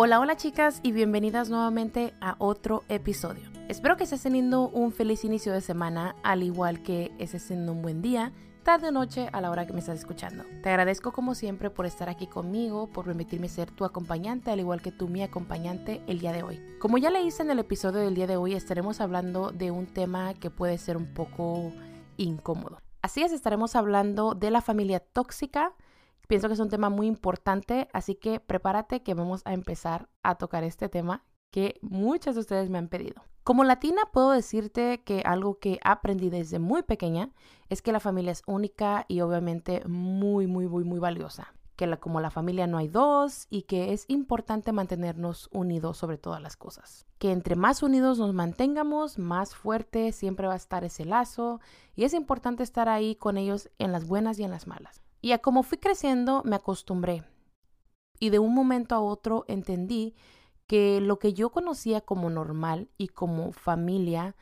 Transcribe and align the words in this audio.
Hola, 0.00 0.20
hola 0.20 0.36
chicas 0.36 0.78
y 0.84 0.92
bienvenidas 0.92 1.50
nuevamente 1.50 2.14
a 2.20 2.36
otro 2.38 2.84
episodio. 2.88 3.50
Espero 3.66 3.96
que 3.96 4.04
estés 4.04 4.22
teniendo 4.22 4.68
un 4.68 4.92
feliz 4.92 5.24
inicio 5.24 5.52
de 5.52 5.60
semana, 5.60 6.14
al 6.22 6.44
igual 6.44 6.84
que 6.84 7.10
estés 7.18 7.48
teniendo 7.48 7.72
un 7.72 7.82
buen 7.82 8.00
día, 8.00 8.32
tarde 8.62 8.90
o 8.90 8.92
noche 8.92 9.28
a 9.32 9.40
la 9.40 9.50
hora 9.50 9.66
que 9.66 9.72
me 9.72 9.80
estás 9.80 9.98
escuchando. 9.98 10.44
Te 10.62 10.70
agradezco 10.70 11.10
como 11.10 11.34
siempre 11.34 11.68
por 11.68 11.84
estar 11.84 12.08
aquí 12.08 12.28
conmigo, 12.28 12.86
por 12.86 13.06
permitirme 13.06 13.48
ser 13.48 13.72
tu 13.72 13.84
acompañante, 13.84 14.52
al 14.52 14.60
igual 14.60 14.82
que 14.82 14.92
tú 14.92 15.08
mi 15.08 15.24
acompañante 15.24 16.00
el 16.06 16.20
día 16.20 16.32
de 16.32 16.44
hoy. 16.44 16.62
Como 16.78 16.96
ya 16.98 17.10
leíste 17.10 17.42
en 17.42 17.50
el 17.50 17.58
episodio 17.58 17.98
del 17.98 18.14
día 18.14 18.28
de 18.28 18.36
hoy, 18.36 18.54
estaremos 18.54 19.00
hablando 19.00 19.50
de 19.50 19.72
un 19.72 19.86
tema 19.86 20.32
que 20.34 20.48
puede 20.48 20.78
ser 20.78 20.96
un 20.96 21.12
poco 21.12 21.72
incómodo. 22.16 22.78
Así 23.02 23.24
es, 23.24 23.32
estaremos 23.32 23.74
hablando 23.74 24.34
de 24.34 24.52
la 24.52 24.60
familia 24.60 25.00
tóxica, 25.00 25.72
Pienso 26.28 26.48
que 26.48 26.54
es 26.54 26.60
un 26.60 26.68
tema 26.68 26.90
muy 26.90 27.06
importante, 27.06 27.88
así 27.94 28.14
que 28.14 28.38
prepárate 28.38 29.02
que 29.02 29.14
vamos 29.14 29.40
a 29.46 29.54
empezar 29.54 30.10
a 30.22 30.34
tocar 30.34 30.62
este 30.62 30.90
tema 30.90 31.24
que 31.50 31.78
muchas 31.80 32.34
de 32.34 32.42
ustedes 32.42 32.68
me 32.68 32.76
han 32.76 32.88
pedido. 32.88 33.22
Como 33.44 33.64
latina 33.64 34.02
puedo 34.12 34.32
decirte 34.32 35.02
que 35.04 35.22
algo 35.24 35.58
que 35.58 35.80
aprendí 35.82 36.28
desde 36.28 36.58
muy 36.58 36.82
pequeña 36.82 37.30
es 37.70 37.80
que 37.80 37.92
la 37.92 37.98
familia 37.98 38.32
es 38.32 38.42
única 38.46 39.06
y 39.08 39.22
obviamente 39.22 39.82
muy, 39.86 40.46
muy, 40.46 40.68
muy, 40.68 40.84
muy 40.84 40.98
valiosa. 40.98 41.54
Que 41.76 41.88
como 41.96 42.20
la 42.20 42.30
familia 42.30 42.66
no 42.66 42.76
hay 42.76 42.88
dos 42.88 43.46
y 43.48 43.62
que 43.62 43.94
es 43.94 44.04
importante 44.08 44.72
mantenernos 44.72 45.48
unidos 45.50 45.96
sobre 45.96 46.18
todas 46.18 46.42
las 46.42 46.58
cosas. 46.58 47.06
Que 47.16 47.32
entre 47.32 47.56
más 47.56 47.82
unidos 47.82 48.18
nos 48.18 48.34
mantengamos, 48.34 49.18
más 49.18 49.54
fuerte 49.54 50.12
siempre 50.12 50.46
va 50.46 50.52
a 50.52 50.56
estar 50.56 50.84
ese 50.84 51.06
lazo 51.06 51.60
y 51.96 52.04
es 52.04 52.12
importante 52.12 52.64
estar 52.64 52.90
ahí 52.90 53.14
con 53.14 53.38
ellos 53.38 53.70
en 53.78 53.92
las 53.92 54.06
buenas 54.06 54.38
y 54.38 54.44
en 54.44 54.50
las 54.50 54.66
malas. 54.66 55.07
Y 55.20 55.32
a 55.32 55.38
como 55.38 55.62
fui 55.62 55.78
creciendo, 55.78 56.42
me 56.44 56.56
acostumbré. 56.56 57.24
Y 58.20 58.30
de 58.30 58.38
un 58.38 58.54
momento 58.54 58.94
a 58.94 59.00
otro 59.00 59.44
entendí 59.48 60.14
que 60.66 61.00
lo 61.00 61.18
que 61.18 61.32
yo 61.32 61.50
conocía 61.50 62.00
como 62.00 62.30
normal 62.30 62.90
y 62.98 63.08
como 63.08 63.52
familia, 63.52 64.36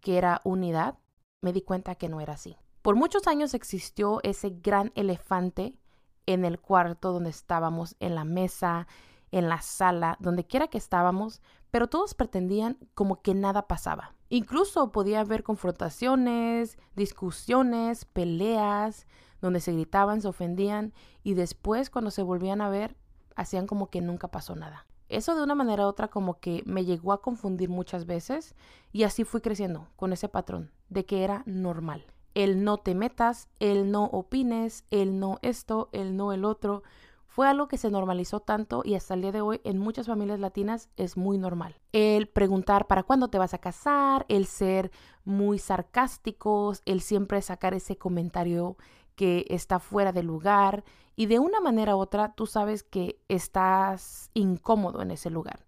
que 0.00 0.16
era 0.16 0.40
unidad, 0.44 0.98
me 1.40 1.52
di 1.52 1.62
cuenta 1.62 1.96
que 1.96 2.08
no 2.08 2.20
era 2.20 2.34
así. 2.34 2.56
Por 2.82 2.96
muchos 2.96 3.26
años 3.26 3.54
existió 3.54 4.20
ese 4.22 4.50
gran 4.50 4.92
elefante 4.94 5.78
en 6.26 6.44
el 6.44 6.60
cuarto 6.60 7.12
donde 7.12 7.30
estábamos, 7.30 7.96
en 8.00 8.14
la 8.14 8.24
mesa, 8.24 8.86
en 9.30 9.48
la 9.48 9.60
sala, 9.60 10.16
donde 10.20 10.46
quiera 10.46 10.68
que 10.68 10.78
estábamos, 10.78 11.40
pero 11.70 11.88
todos 11.88 12.14
pretendían 12.14 12.78
como 12.94 13.20
que 13.20 13.34
nada 13.34 13.66
pasaba. 13.66 14.14
Incluso 14.30 14.92
podía 14.92 15.20
haber 15.20 15.42
confrontaciones, 15.42 16.78
discusiones, 16.94 18.04
peleas, 18.04 19.06
donde 19.40 19.60
se 19.60 19.72
gritaban, 19.72 20.20
se 20.20 20.28
ofendían 20.28 20.92
y 21.22 21.34
después 21.34 21.90
cuando 21.90 22.10
se 22.10 22.22
volvían 22.22 22.60
a 22.60 22.68
ver 22.68 22.96
hacían 23.36 23.66
como 23.66 23.88
que 23.88 24.00
nunca 24.00 24.28
pasó 24.28 24.56
nada. 24.56 24.86
Eso 25.08 25.34
de 25.34 25.42
una 25.42 25.54
manera 25.54 25.86
u 25.86 25.88
otra 25.88 26.08
como 26.08 26.38
que 26.38 26.62
me 26.66 26.84
llegó 26.84 27.12
a 27.12 27.22
confundir 27.22 27.68
muchas 27.70 28.04
veces 28.04 28.54
y 28.92 29.04
así 29.04 29.24
fui 29.24 29.40
creciendo 29.40 29.88
con 29.96 30.12
ese 30.12 30.28
patrón 30.28 30.70
de 30.90 31.06
que 31.06 31.24
era 31.24 31.42
normal. 31.46 32.04
El 32.34 32.62
no 32.62 32.78
te 32.78 32.94
metas, 32.94 33.48
el 33.58 33.90
no 33.90 34.04
opines, 34.04 34.84
el 34.90 35.18
no 35.18 35.38
esto, 35.42 35.88
el 35.92 36.16
no 36.16 36.32
el 36.32 36.44
otro, 36.44 36.82
fue 37.26 37.46
algo 37.46 37.68
que 37.68 37.78
se 37.78 37.90
normalizó 37.90 38.40
tanto 38.40 38.82
y 38.84 38.96
hasta 38.96 39.14
el 39.14 39.22
día 39.22 39.32
de 39.32 39.40
hoy 39.40 39.60
en 39.62 39.78
muchas 39.78 40.08
familias 40.08 40.40
latinas 40.40 40.88
es 40.96 41.16
muy 41.16 41.38
normal. 41.38 41.76
El 41.92 42.26
preguntar 42.28 42.86
para 42.86 43.04
cuándo 43.04 43.28
te 43.28 43.38
vas 43.38 43.54
a 43.54 43.58
casar, 43.58 44.26
el 44.28 44.44
ser 44.46 44.90
muy 45.24 45.58
sarcásticos, 45.58 46.82
el 46.84 47.00
siempre 47.00 47.40
sacar 47.40 47.74
ese 47.74 47.96
comentario 47.96 48.76
que 49.18 49.46
está 49.50 49.80
fuera 49.80 50.12
de 50.12 50.22
lugar 50.22 50.84
y 51.16 51.26
de 51.26 51.40
una 51.40 51.60
manera 51.60 51.96
u 51.96 51.98
otra 51.98 52.34
tú 52.34 52.46
sabes 52.46 52.84
que 52.84 53.20
estás 53.26 54.30
incómodo 54.32 55.02
en 55.02 55.10
ese 55.10 55.28
lugar, 55.28 55.66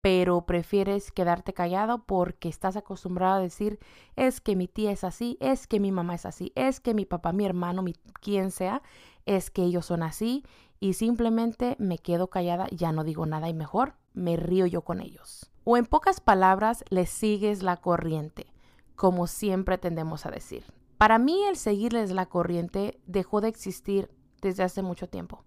pero 0.00 0.46
prefieres 0.46 1.12
quedarte 1.12 1.52
callado 1.52 2.06
porque 2.06 2.48
estás 2.48 2.74
acostumbrado 2.74 3.34
a 3.34 3.40
decir 3.40 3.78
es 4.16 4.40
que 4.40 4.56
mi 4.56 4.66
tía 4.66 4.92
es 4.92 5.04
así, 5.04 5.36
es 5.40 5.66
que 5.66 5.78
mi 5.78 5.92
mamá 5.92 6.14
es 6.14 6.24
así, 6.24 6.52
es 6.54 6.80
que 6.80 6.94
mi 6.94 7.04
papá, 7.04 7.34
mi 7.34 7.44
hermano, 7.44 7.82
mi 7.82 7.92
quien 8.22 8.50
sea, 8.50 8.80
es 9.26 9.50
que 9.50 9.64
ellos 9.64 9.84
son 9.84 10.02
así 10.02 10.42
y 10.80 10.94
simplemente 10.94 11.76
me 11.78 11.98
quedo 11.98 12.28
callada, 12.28 12.66
ya 12.70 12.92
no 12.92 13.04
digo 13.04 13.26
nada 13.26 13.50
y 13.50 13.54
mejor 13.54 13.92
me 14.14 14.36
río 14.36 14.64
yo 14.64 14.80
con 14.80 15.02
ellos. 15.02 15.50
O 15.64 15.76
en 15.76 15.84
pocas 15.84 16.22
palabras, 16.22 16.82
le 16.88 17.04
sigues 17.04 17.62
la 17.62 17.76
corriente, 17.76 18.46
como 18.94 19.26
siempre 19.26 19.76
tendemos 19.76 20.24
a 20.24 20.30
decir. 20.30 20.64
Para 20.98 21.18
mí 21.18 21.42
el 21.44 21.56
seguirles 21.56 22.10
la 22.10 22.26
corriente 22.26 23.00
dejó 23.06 23.40
de 23.40 23.48
existir 23.48 24.10
desde 24.40 24.62
hace 24.62 24.82
mucho 24.82 25.08
tiempo 25.08 25.44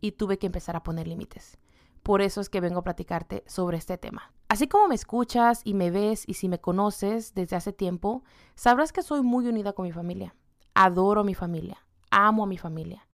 y 0.00 0.12
tuve 0.12 0.38
que 0.38 0.46
empezar 0.46 0.76
a 0.76 0.82
poner 0.82 1.08
límites. 1.08 1.58
Por 2.04 2.22
eso 2.22 2.40
es 2.40 2.48
que 2.48 2.60
vengo 2.60 2.78
a 2.78 2.84
platicarte 2.84 3.42
sobre 3.48 3.78
este 3.78 3.98
tema. 3.98 4.32
Así 4.48 4.68
como 4.68 4.86
me 4.86 4.94
escuchas 4.94 5.62
y 5.64 5.74
me 5.74 5.90
ves 5.90 6.22
y 6.28 6.34
si 6.34 6.48
me 6.48 6.60
conoces 6.60 7.34
desde 7.34 7.56
hace 7.56 7.72
tiempo, 7.72 8.22
sabrás 8.54 8.92
que 8.92 9.02
soy 9.02 9.22
muy 9.22 9.48
unida 9.48 9.72
con 9.72 9.86
mi 9.86 9.92
familia. 9.92 10.36
Adoro 10.74 11.22
a 11.22 11.24
mi 11.24 11.34
familia, 11.34 11.84
amo 12.10 12.44
a 12.44 12.46
mi 12.46 12.56
familia. 12.56 13.08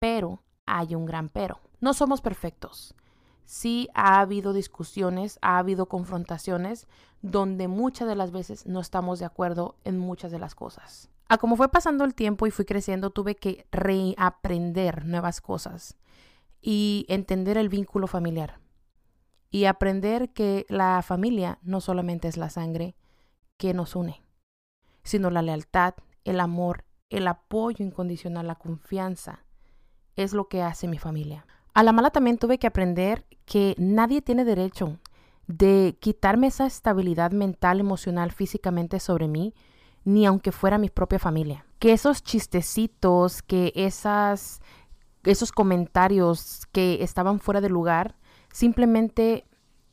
Pero 0.00 0.42
hay 0.66 0.96
un 0.96 1.06
gran 1.06 1.28
pero. 1.28 1.60
No 1.80 1.94
somos 1.94 2.22
perfectos. 2.22 2.96
Sí 3.44 3.88
ha 3.94 4.20
habido 4.20 4.52
discusiones, 4.52 5.38
ha 5.42 5.58
habido 5.58 5.86
confrontaciones 5.86 6.86
donde 7.22 7.68
muchas 7.68 8.08
de 8.08 8.16
las 8.16 8.32
veces 8.32 8.66
no 8.66 8.80
estamos 8.80 9.18
de 9.18 9.24
acuerdo 9.24 9.76
en 9.84 9.98
muchas 9.98 10.32
de 10.32 10.38
las 10.38 10.54
cosas. 10.54 11.10
A 11.28 11.38
como 11.38 11.56
fue 11.56 11.70
pasando 11.70 12.04
el 12.04 12.14
tiempo 12.14 12.46
y 12.46 12.50
fui 12.50 12.64
creciendo, 12.64 13.10
tuve 13.10 13.34
que 13.34 13.66
reaprender 13.72 15.04
nuevas 15.06 15.40
cosas 15.40 15.96
y 16.60 17.06
entender 17.08 17.56
el 17.58 17.68
vínculo 17.68 18.06
familiar. 18.06 18.60
Y 19.50 19.66
aprender 19.66 20.32
que 20.32 20.66
la 20.68 21.00
familia 21.02 21.58
no 21.62 21.80
solamente 21.80 22.28
es 22.28 22.36
la 22.36 22.50
sangre 22.50 22.96
que 23.56 23.72
nos 23.72 23.94
une, 23.94 24.22
sino 25.02 25.30
la 25.30 25.42
lealtad, 25.42 25.94
el 26.24 26.40
amor, 26.40 26.84
el 27.08 27.28
apoyo 27.28 27.84
incondicional, 27.84 28.46
la 28.46 28.56
confianza, 28.56 29.44
es 30.16 30.32
lo 30.32 30.48
que 30.48 30.62
hace 30.62 30.88
mi 30.88 30.98
familia. 30.98 31.46
A 31.74 31.82
la 31.82 31.92
mala 31.92 32.10
también 32.10 32.38
tuve 32.38 32.58
que 32.58 32.68
aprender 32.68 33.26
que 33.44 33.74
nadie 33.78 34.22
tiene 34.22 34.44
derecho 34.44 35.00
de 35.48 35.98
quitarme 36.00 36.46
esa 36.46 36.66
estabilidad 36.66 37.32
mental, 37.32 37.80
emocional, 37.80 38.30
físicamente 38.30 39.00
sobre 39.00 39.26
mí, 39.26 39.54
ni 40.04 40.24
aunque 40.24 40.52
fuera 40.52 40.78
mi 40.78 40.88
propia 40.88 41.18
familia. 41.18 41.66
Que 41.80 41.92
esos 41.92 42.22
chistecitos, 42.22 43.42
que 43.42 43.72
esas, 43.74 44.60
esos 45.24 45.50
comentarios 45.50 46.66
que 46.70 47.02
estaban 47.02 47.40
fuera 47.40 47.60
de 47.60 47.70
lugar, 47.70 48.14
simplemente 48.52 49.44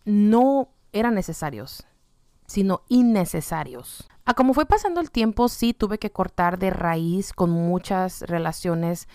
no 0.06 0.70
eran 0.94 1.16
necesarios, 1.16 1.88
sino 2.46 2.84
innecesarios. 2.90 4.08
A 4.24 4.36
como 4.36 4.53
fue 4.53 4.68
pasando 4.68 5.02
el 5.02 5.09
tiempo, 5.09 5.50
sí 5.50 5.74
tuve 5.74 5.97
que 5.97 6.12
cortar 6.12 6.59
de 6.59 6.70
raíz 6.70 7.34
con 7.34 7.50
muchas 7.50 8.22
relaciones 8.22 9.08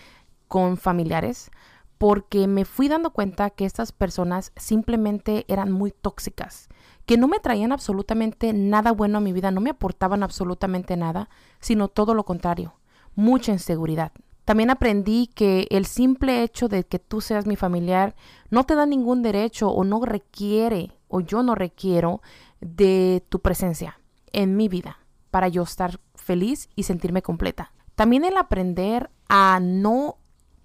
con 0.49 0.77
familiares, 0.77 1.49
porque 1.97 2.47
me 2.47 2.65
fui 2.65 2.87
dando 2.87 3.11
cuenta 3.11 3.49
que 3.49 3.65
estas 3.65 3.91
personas 3.91 4.51
simplemente 4.55 5.45
eran 5.47 5.71
muy 5.71 5.91
tóxicas, 5.91 6.69
que 7.05 7.17
no 7.17 7.27
me 7.27 7.39
traían 7.39 7.71
absolutamente 7.71 8.53
nada 8.53 8.91
bueno 8.91 9.17
a 9.17 9.21
mi 9.21 9.33
vida, 9.33 9.51
no 9.51 9.61
me 9.61 9.71
aportaban 9.71 10.23
absolutamente 10.23 10.97
nada, 10.97 11.29
sino 11.59 11.87
todo 11.87 12.13
lo 12.13 12.25
contrario, 12.25 12.73
mucha 13.15 13.51
inseguridad. 13.51 14.11
También 14.45 14.69
aprendí 14.69 15.27
que 15.27 15.67
el 15.71 15.85
simple 15.85 16.41
hecho 16.43 16.69
de 16.69 16.85
que 16.85 16.99
tú 16.99 17.19
seas 17.19 17.45
mi 17.45 17.57
familiar 17.57 18.15
no 18.49 18.63
te 18.63 18.75
da 18.75 18.85
ningún 18.85 19.21
derecho 19.21 19.69
o 19.69 19.83
no 19.83 20.05
requiere 20.05 20.91
o 21.09 21.19
yo 21.19 21.43
no 21.43 21.53
requiero 21.53 22.21
de 22.61 23.25
tu 23.27 23.41
presencia 23.41 23.99
en 24.31 24.55
mi 24.55 24.69
vida 24.69 24.99
para 25.31 25.49
yo 25.49 25.63
estar 25.63 25.99
feliz 26.15 26.69
y 26.75 26.83
sentirme 26.83 27.21
completa. 27.21 27.73
También 27.95 28.23
el 28.23 28.37
aprender 28.37 29.09
a 29.27 29.59
no 29.61 30.17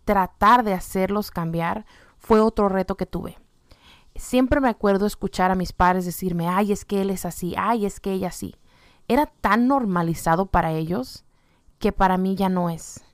tratar 0.04 0.64
de 0.64 0.74
hacerlos 0.74 1.30
cambiar 1.30 1.86
fue 2.18 2.40
otro 2.40 2.68
reto 2.68 2.96
que 2.96 3.06
tuve. 3.06 3.38
Siempre 4.14 4.60
me 4.60 4.68
acuerdo 4.68 5.06
escuchar 5.06 5.50
a 5.50 5.54
mis 5.54 5.72
padres 5.72 6.04
decirme, 6.04 6.48
ay, 6.48 6.72
es 6.72 6.84
que 6.84 7.00
él 7.00 7.10
es 7.10 7.24
así, 7.24 7.54
ay, 7.56 7.86
es 7.86 7.98
que 7.98 8.12
ella 8.12 8.28
así. 8.28 8.56
Era 9.08 9.26
tan 9.26 9.66
normalizado 9.66 10.46
para 10.46 10.72
ellos 10.72 11.24
que 11.78 11.92
para 11.92 12.18
mí 12.18 12.36
ya 12.36 12.48
no 12.48 12.70
es. 12.70 13.04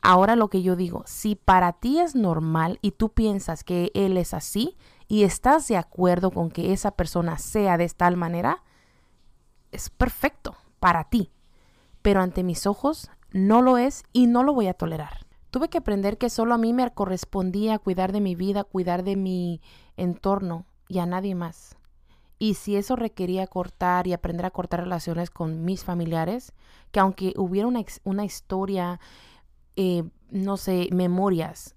Ahora 0.00 0.36
lo 0.36 0.48
que 0.48 0.62
yo 0.62 0.76
digo, 0.76 1.02
si 1.06 1.34
para 1.34 1.72
ti 1.72 1.98
es 1.98 2.14
normal 2.14 2.78
y 2.80 2.92
tú 2.92 3.08
piensas 3.08 3.64
que 3.64 3.90
él 3.94 4.16
es 4.16 4.34
así 4.34 4.76
y 5.08 5.24
estás 5.24 5.66
de 5.68 5.76
acuerdo 5.76 6.30
con 6.30 6.50
que 6.50 6.72
esa 6.72 6.92
persona 6.92 7.38
sea 7.38 7.76
de 7.76 7.88
tal 7.88 8.16
manera, 8.16 8.62
es 9.72 9.90
perfecto 9.90 10.56
para 10.78 11.04
ti. 11.04 11.32
Pero 12.02 12.20
ante 12.20 12.44
mis 12.44 12.66
ojos 12.66 13.10
no 13.32 13.62
lo 13.62 13.78
es 13.78 14.04
y 14.12 14.28
no 14.28 14.44
lo 14.44 14.54
voy 14.54 14.68
a 14.68 14.74
tolerar. 14.74 15.25
Tuve 15.56 15.70
que 15.70 15.78
aprender 15.78 16.18
que 16.18 16.28
solo 16.28 16.52
a 16.52 16.58
mí 16.58 16.74
me 16.74 16.90
correspondía 16.90 17.78
cuidar 17.78 18.12
de 18.12 18.20
mi 18.20 18.34
vida, 18.34 18.62
cuidar 18.62 19.04
de 19.04 19.16
mi 19.16 19.62
entorno 19.96 20.66
y 20.86 20.98
a 20.98 21.06
nadie 21.06 21.34
más. 21.34 21.78
Y 22.38 22.52
si 22.56 22.76
eso 22.76 22.94
requería 22.94 23.46
cortar 23.46 24.06
y 24.06 24.12
aprender 24.12 24.44
a 24.44 24.50
cortar 24.50 24.80
relaciones 24.80 25.30
con 25.30 25.64
mis 25.64 25.82
familiares, 25.82 26.52
que 26.90 27.00
aunque 27.00 27.32
hubiera 27.38 27.68
una, 27.68 27.82
una 28.04 28.26
historia, 28.26 29.00
eh, 29.76 30.04
no 30.28 30.58
sé, 30.58 30.90
memorias, 30.92 31.74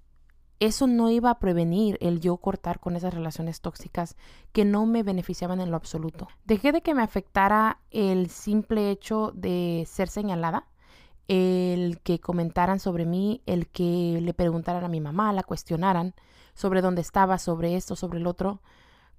eso 0.59 0.85
no 0.85 1.09
iba 1.09 1.29
a 1.29 1.39
prevenir 1.39 1.97
el 2.01 2.19
yo 2.19 2.35
cortar 2.35 2.81
con 2.81 2.97
esas 2.97 3.13
relaciones 3.13 3.61
tóxicas 3.61 4.17
que 4.51 4.65
no 4.65 4.87
me 4.87 5.03
beneficiaban 5.03 5.61
en 5.61 5.71
lo 5.71 5.77
absoluto. 5.77 6.27
Dejé 6.43 6.73
de 6.73 6.81
que 6.81 6.93
me 6.93 7.01
afectara 7.01 7.79
el 7.91 8.29
simple 8.29 8.91
hecho 8.91 9.31
de 9.33 9.85
ser 9.87 10.09
señalada, 10.09 10.67
el 11.29 12.01
que 12.01 12.19
comentaran 12.19 12.81
sobre 12.81 13.05
mí, 13.05 13.41
el 13.45 13.67
que 13.69 14.19
le 14.21 14.33
preguntaran 14.33 14.83
a 14.83 14.89
mi 14.89 14.99
mamá, 14.99 15.31
la 15.31 15.43
cuestionaran 15.43 16.13
sobre 16.53 16.81
dónde 16.81 16.99
estaba, 17.01 17.37
sobre 17.37 17.77
esto, 17.77 17.95
sobre 17.95 18.19
el 18.19 18.27
otro. 18.27 18.61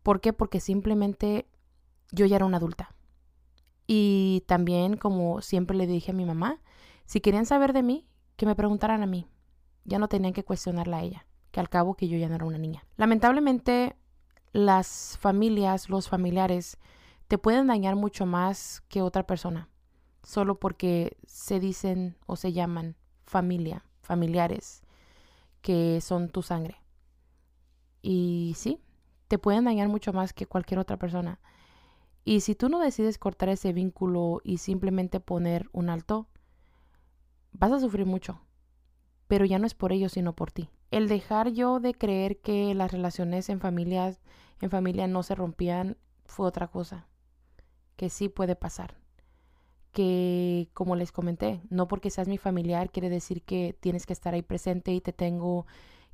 ¿Por 0.03 0.21
qué? 0.21 0.35
Porque 0.35 0.61
simplemente 0.61 1.47
yo 2.13 2.27
ya 2.27 2.37
era 2.37 2.45
una 2.45 2.59
adulta. 2.59 2.95
Y 3.87 4.45
también, 4.47 4.99
como 4.99 5.41
siempre 5.41 5.77
le 5.77 5.87
dije 5.87 6.11
a 6.11 6.15
mi 6.15 6.27
mamá, 6.27 6.61
si 7.07 7.21
querían 7.21 7.47
saber 7.47 7.73
de 7.73 7.83
mí, 7.83 8.07
que 8.37 8.45
me 8.45 8.55
preguntaran 8.55 9.03
a 9.03 9.07
mí. 9.07 9.27
Ya 9.85 9.99
no 9.99 10.09
tenían 10.09 10.35
que 10.35 10.45
cuestionarla 10.45 10.99
a 10.99 11.03
ella 11.03 11.27
que 11.51 11.61
al 11.61 11.69
cabo 11.69 11.95
que 11.95 12.09
yo 12.09 12.17
ya 12.19 12.29
no 12.29 12.37
era 12.37 12.45
una 12.45 12.59
niña. 12.59 12.85
Lamentablemente, 12.97 13.97
las 14.53 15.19
familias, 15.21 15.89
los 15.89 16.09
familiares, 16.09 16.79
te 17.29 17.39
pueden 17.39 17.67
dañar 17.67 17.97
mucho 17.97 18.27
más 18.27 18.83
que 18.89 19.03
otra 19.03 19.27
persona, 19.27 19.69
solo 20.23 20.59
porque 20.59 21.17
se 21.27 21.61
dicen 21.61 22.17
o 22.27 22.37
se 22.37 22.53
llaman 22.53 22.97
familia, 23.25 23.85
familiares, 24.03 24.83
que 25.63 26.01
son 26.01 26.29
tu 26.29 26.43
sangre. 26.43 26.77
Y 28.03 28.55
sí, 28.57 28.81
te 29.29 29.39
pueden 29.39 29.65
dañar 29.65 29.89
mucho 29.89 30.13
más 30.13 30.33
que 30.33 30.47
cualquier 30.47 30.81
otra 30.81 30.97
persona. 30.97 31.41
Y 32.25 32.41
si 32.41 32.55
tú 32.55 32.69
no 32.69 32.79
decides 32.81 33.19
cortar 33.19 33.49
ese 33.49 33.73
vínculo 33.73 34.41
y 34.45 34.59
simplemente 34.59 35.21
poner 35.21 35.69
un 35.73 35.91
alto, 35.91 36.29
vas 37.53 37.73
a 37.73 37.81
sufrir 37.81 38.07
mucho. 38.07 38.41
Pero 39.27 39.45
ya 39.45 39.59
no 39.59 39.67
es 39.67 39.75
por 39.75 39.93
ellos, 39.93 40.13
sino 40.13 40.35
por 40.35 40.51
ti 40.51 40.71
el 40.91 41.09
dejar 41.09 41.51
yo 41.51 41.81
de 41.81 41.95
creer 41.95 42.41
que 42.41 42.75
las 42.75 42.93
relaciones 42.93 43.49
en 43.49 43.61
familias, 43.61 44.21
en 44.61 44.71
familia 44.71 45.07
no 45.07 45.23
se 45.23 45.35
rompían 45.35 45.97
fue 46.25 46.47
otra 46.47 46.69
cosa. 46.69 47.07
Que 47.97 48.11
sí 48.11 48.29
puede 48.29 48.57
pasar. 48.57 49.00
Que, 49.93 50.69
como 50.73 50.95
les 50.97 51.13
comenté, 51.13 51.61
no 51.69 51.89
porque 51.89 52.11
seas 52.11 52.29
mi 52.29 52.39
familiar 52.39 52.91
quiere 52.91 53.09
decir 53.09 53.43
que 53.43 53.77
tienes 53.81 54.07
que 54.07 54.13
estar 54.13 54.35
ahí 54.35 54.43
presente 54.43 54.93
y 54.93 55.01
te 55.01 55.13
tengo 55.13 55.67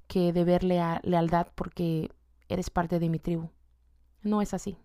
que 0.06 0.32
deber 0.32 0.64
lealtad 0.64 1.48
porque 1.54 2.10
eres 2.48 2.70
parte 2.70 2.98
de 2.98 3.10
mi 3.10 3.18
tribu. 3.18 3.50
No 4.22 4.40
es 4.42 4.54
así. 4.54 4.78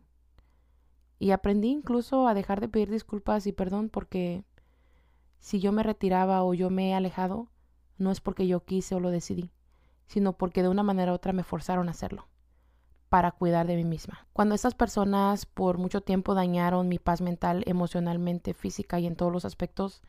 Y 1.19 1.31
aprendí 1.31 1.69
incluso 1.69 2.27
a 2.27 2.33
dejar 2.33 2.59
de 2.59 2.67
pedir 2.67 2.89
disculpas 2.89 3.47
y 3.47 3.53
perdón 3.53 3.89
porque 3.89 4.43
si 5.39 5.59
yo 5.59 5.71
me 5.71 5.83
retiraba 5.83 6.43
o 6.43 6.53
yo 6.53 6.69
me 6.69 6.89
he 6.89 6.93
alejado, 6.93 7.47
no 7.97 8.11
es 8.11 8.19
porque 8.19 8.47
yo 8.47 8.65
quise 8.65 8.95
o 8.95 8.99
lo 8.99 9.11
decidí 9.11 9.51
sino 10.11 10.33
porque 10.33 10.61
de 10.61 10.67
una 10.67 10.83
manera 10.83 11.13
u 11.13 11.15
otra 11.15 11.31
me 11.31 11.43
forzaron 11.43 11.87
a 11.87 11.91
hacerlo 11.91 12.27
para 13.11 13.33
cuidar 13.33 13.67
de 13.67 13.75
mí 13.75 13.83
misma. 13.83 14.25
Cuando 14.31 14.55
estas 14.55 14.73
personas 14.73 15.45
por 15.45 15.77
mucho 15.77 15.99
tiempo 15.99 16.33
dañaron 16.33 16.87
mi 16.87 16.97
paz 16.97 17.19
mental, 17.19 17.61
emocionalmente, 17.67 18.53
física 18.53 19.01
y 19.01 19.05
en 19.05 19.17
todos 19.17 19.33
los 19.33 19.43
aspectos, 19.43 20.01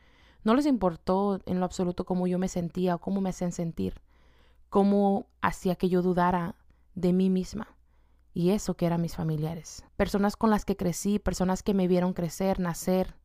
no 0.45 0.55
les 0.55 0.65
importó 0.65 1.41
en 1.45 1.59
lo 1.59 1.65
absoluto 1.65 2.05
cómo 2.05 2.27
yo 2.27 2.39
me 2.39 2.47
sentía 2.47 2.95
o 2.95 2.99
cómo 2.99 3.19
me 3.19 3.31
hacían 3.31 3.51
sentir, 3.51 3.99
cómo 4.69 5.27
hacía 5.41 5.75
que 5.75 5.89
yo 5.89 6.01
dudara 6.01 6.55
de 6.95 7.11
mí 7.11 7.29
misma. 7.29 7.75
Y 8.33 8.51
eso 8.51 8.77
que 8.77 8.85
eran 8.85 9.01
mis 9.01 9.17
familiares. 9.17 9.83
Personas 9.97 10.37
con 10.37 10.49
las 10.49 10.63
que 10.63 10.77
crecí, 10.77 11.19
personas 11.19 11.61
que 11.61 11.73
me 11.73 11.89
vieron 11.89 12.13
crecer, 12.13 12.61
nacer, 12.61 13.15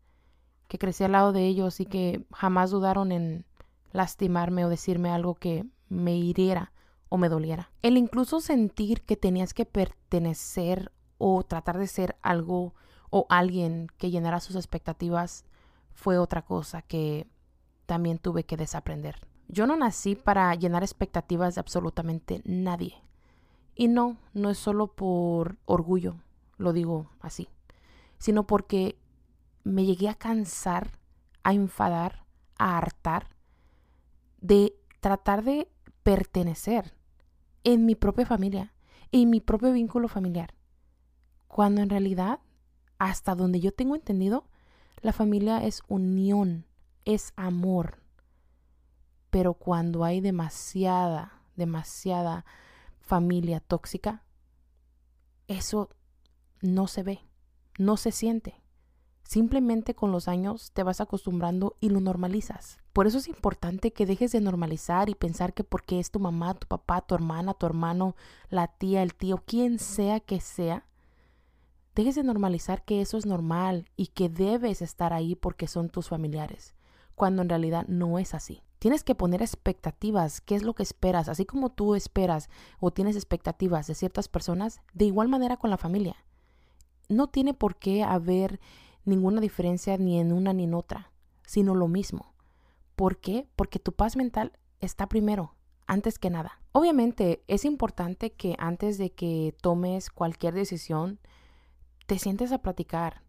que 0.67 0.79
crecí 0.79 1.05
al 1.05 1.13
lado 1.13 1.33
de 1.33 1.47
ellos 1.47 1.79
y 1.79 1.87
que 1.87 2.27
jamás 2.33 2.73
dudaron 2.73 3.13
en 3.13 3.47
lastimarme 3.93 4.65
o 4.65 4.71
decirme 4.71 5.11
algo 5.11 5.37
que 5.37 5.67
me 5.89 6.17
hiriera 6.17 6.73
o 7.09 7.19
me 7.19 7.29
doliera. 7.29 7.71
El 7.83 7.97
incluso 7.97 8.41
sentir 8.41 9.03
que 9.03 9.17
tenías 9.17 9.55
que 9.55 9.65
pertenecer 9.65 10.93
o 11.19 11.43
tratar 11.43 11.79
de 11.79 11.87
ser 11.87 12.17
algo 12.23 12.75
o 13.11 13.27
alguien 13.29 13.89
que 13.97 14.11
llenara 14.11 14.41
sus 14.41 14.57
expectativas 14.57 15.45
fue 15.93 16.19
otra 16.19 16.43
cosa 16.43 16.83
que 16.83 17.27
también 17.87 18.19
tuve 18.19 18.45
que 18.45 18.57
desaprender. 18.57 19.27
Yo 19.49 19.67
no 19.67 19.77
nací 19.77 20.15
para 20.15 20.55
llenar 20.55 20.83
expectativas 20.83 21.55
de 21.55 21.61
absolutamente 21.61 22.43
nadie. 22.45 22.95
Y 23.75 23.89
no, 23.89 24.19
no 24.35 24.51
es 24.51 24.59
solo 24.59 24.89
por 24.89 25.57
orgullo, 25.65 26.17
lo 26.59 26.73
digo 26.73 27.11
así, 27.21 27.49
sino 28.19 28.47
porque 28.47 28.99
me 29.65 29.85
llegué 29.85 30.09
a 30.09 30.15
cansar, 30.15 30.99
a 31.45 31.55
enfadar, 31.55 32.25
a 32.59 32.77
hartar 32.77 33.29
de 34.41 34.75
tratar 35.01 35.45
de 35.45 35.69
pertenecer 36.03 36.98
en 37.73 37.85
mi 37.85 37.95
propia 37.95 38.25
familia, 38.25 38.73
en 39.13 39.29
mi 39.29 39.41
propio 39.43 39.73
vínculo 39.73 40.09
familiar. 40.09 40.55
Cuando 41.49 41.83
en 41.83 41.91
realidad, 41.91 42.41
hasta 42.99 43.35
donde 43.35 43.61
yo 43.61 43.73
tengo 43.73 43.95
entendido, 43.95 44.49
la 45.03 45.13
familia 45.13 45.63
es 45.63 45.83
unión, 45.87 46.65
es 47.05 47.35
amor. 47.37 47.99
Pero 49.29 49.53
cuando 49.53 50.05
hay 50.05 50.23
demasiada, 50.23 51.43
demasiada 51.57 52.47
familia 53.01 53.61
tóxica, 53.61 54.25
eso 55.47 55.91
no 56.63 56.87
se 56.87 57.03
ve, 57.03 57.21
no 57.79 57.99
se 57.99 58.13
siente. 58.13 58.63
Simplemente 59.25 59.95
con 59.95 60.11
los 60.11 60.27
años 60.27 60.73
te 60.73 60.83
vas 60.85 61.03
acostumbrando 61.03 61.77
y 61.81 61.91
lo 61.91 62.01
normalizas. 62.01 62.79
Por 62.99 63.07
eso 63.07 63.19
es 63.19 63.29
importante 63.29 63.93
que 63.93 64.07
dejes 64.07 64.33
de 64.33 64.41
normalizar 64.41 65.09
y 65.09 65.15
pensar 65.15 65.55
que 65.55 65.63
porque 65.63 66.01
es 66.01 66.11
tu 66.11 66.19
mamá, 66.19 66.55
tu 66.55 66.67
papá, 66.67 67.01
tu 67.01 67.15
hermana, 67.15 67.55
tu 67.55 67.65
hermano, 67.65 68.17
la 68.51 68.67
tía, 68.67 69.05
el 69.05 69.15
tío, 69.15 69.41
quien 69.47 69.79
sea 69.79 70.19
que 70.19 70.41
sea, 70.41 70.85
dejes 71.95 72.17
de 72.17 72.25
normalizar 72.25 72.85
que 72.85 73.01
eso 73.01 73.17
es 73.17 73.25
normal 73.25 73.89
y 73.95 74.09
que 74.09 74.29
debes 74.29 74.83
estar 74.83 75.13
ahí 75.13 75.37
porque 75.37 75.69
son 75.69 75.91
tus 75.91 76.09
familiares, 76.09 76.75
cuando 77.15 77.43
en 77.43 77.49
realidad 77.49 77.87
no 77.87 78.19
es 78.19 78.35
así. 78.35 78.65
Tienes 78.81 79.05
que 79.05 79.15
poner 79.15 79.43
expectativas, 79.43 80.41
qué 80.41 80.57
es 80.57 80.65
lo 80.65 80.75
que 80.75 80.83
esperas, 80.83 81.29
así 81.29 81.47
como 81.47 81.71
tú 81.71 81.95
esperas 81.95 82.51
o 82.81 82.91
tienes 82.91 83.15
expectativas 83.15 83.87
de 83.87 83.95
ciertas 83.95 84.27
personas, 84.27 84.81
de 84.93 85.05
igual 85.05 85.29
manera 85.29 85.57
con 85.57 85.71
la 85.71 85.79
familia. 85.79 86.17
No 87.09 87.29
tiene 87.29 87.55
por 87.55 87.77
qué 87.77 88.03
haber 88.03 88.59
ninguna 89.05 89.41
diferencia 89.41 89.97
ni 89.99 90.19
en 90.19 90.33
una 90.33 90.53
ni 90.53 90.65
en 90.65 90.75
otra, 90.75 91.13
sino 91.47 91.77
lo 91.77 91.87
mismo. 91.87 92.28
¿Por 92.99 93.19
qué? 93.19 93.47
Porque 93.55 93.79
tu 93.79 93.93
paz 93.93 94.17
mental 94.17 94.59
está 94.81 95.07
primero, 95.09 95.55
antes 95.87 96.19
que 96.19 96.31
nada. 96.31 96.61
Obviamente 96.73 97.45
es 97.47 97.65
importante 97.65 98.33
que 98.33 98.57
antes 98.59 98.99
de 98.99 99.13
que 99.13 99.55
tomes 99.63 100.11
cualquier 100.11 100.53
decisión, 100.53 101.21
te 102.09 102.19
sientes 102.19 102.51
a 102.51 102.59
platicar 102.59 103.23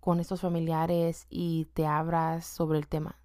con 0.00 0.18
estos 0.18 0.40
familiares 0.40 1.28
y 1.30 1.66
te 1.66 1.86
abras 1.86 2.44
sobre 2.44 2.80
el 2.80 2.88
tema. 2.88 3.16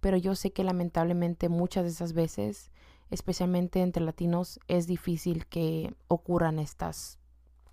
Pero 0.00 0.16
yo 0.16 0.34
sé 0.34 0.54
que 0.54 0.64
lamentablemente 0.64 1.50
muchas 1.50 1.84
de 1.84 1.90
esas 1.90 2.14
veces, 2.14 2.70
especialmente 3.10 3.82
entre 3.82 4.02
latinos, 4.02 4.58
es 4.68 4.86
difícil 4.86 5.44
que 5.44 5.94
ocurran 6.08 6.58
estas 6.58 7.18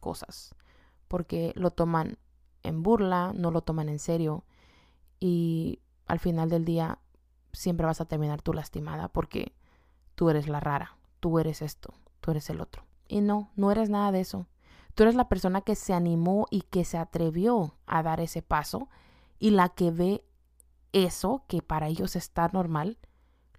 cosas, 0.01 0.53
porque 1.07 1.53
lo 1.55 1.71
toman 1.71 2.17
en 2.61 2.83
burla, 2.83 3.31
no 3.33 3.51
lo 3.51 3.61
toman 3.61 3.87
en 3.87 3.99
serio 3.99 4.43
y 5.21 5.79
al 6.07 6.19
final 6.19 6.49
del 6.49 6.65
día 6.65 6.99
siempre 7.53 7.85
vas 7.85 8.01
a 8.01 8.05
terminar 8.05 8.41
tú 8.41 8.53
lastimada 8.53 9.07
porque 9.07 9.53
tú 10.15 10.29
eres 10.29 10.47
la 10.47 10.59
rara, 10.59 10.97
tú 11.19 11.39
eres 11.39 11.61
esto, 11.61 11.93
tú 12.19 12.31
eres 12.31 12.49
el 12.49 12.59
otro. 12.59 12.83
Y 13.07 13.21
no, 13.21 13.51
no 13.55 13.71
eres 13.71 13.89
nada 13.89 14.11
de 14.11 14.21
eso. 14.21 14.47
Tú 14.95 15.03
eres 15.03 15.15
la 15.15 15.29
persona 15.29 15.61
que 15.61 15.75
se 15.75 15.93
animó 15.93 16.47
y 16.51 16.61
que 16.61 16.85
se 16.85 16.97
atrevió 16.97 17.75
a 17.85 18.03
dar 18.03 18.19
ese 18.19 18.41
paso 18.41 18.89
y 19.39 19.51
la 19.51 19.69
que 19.69 19.91
ve 19.91 20.23
eso 20.91 21.43
que 21.47 21.61
para 21.61 21.87
ellos 21.87 22.15
está 22.15 22.49
normal, 22.53 22.97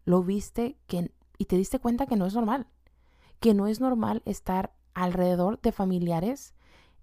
lo 0.04 0.22
viste 0.22 0.76
que, 0.86 1.12
y 1.38 1.46
te 1.46 1.56
diste 1.56 1.80
cuenta 1.80 2.06
que 2.06 2.16
no 2.16 2.26
es 2.26 2.34
normal, 2.34 2.68
que 3.40 3.54
no 3.54 3.66
es 3.66 3.80
normal 3.80 4.22
estar 4.24 4.72
alrededor 4.94 5.60
de 5.60 5.72
familiares 5.72 6.54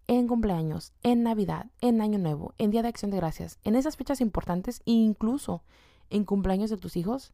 en 0.07 0.27
cumpleaños, 0.27 0.93
en 1.03 1.23
Navidad, 1.23 1.67
en 1.81 2.01
Año 2.01 2.17
Nuevo, 2.17 2.53
en 2.57 2.71
Día 2.71 2.81
de 2.81 2.87
Acción 2.87 3.11
de 3.11 3.17
Gracias, 3.17 3.59
en 3.63 3.75
esas 3.75 3.97
fechas 3.97 4.21
importantes 4.21 4.81
e 4.85 4.91
incluso 4.91 5.63
en 6.11 6.25
cumpleaños 6.25 6.69
de 6.69 6.77
tus 6.77 6.95
hijos, 6.95 7.33